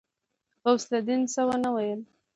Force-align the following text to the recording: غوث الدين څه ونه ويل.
غوث 0.63 0.85
الدين 0.95 1.21
څه 1.33 1.41
ونه 1.47 1.69
ويل. 1.75 1.99